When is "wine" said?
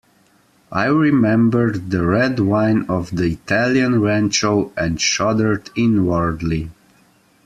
2.39-2.87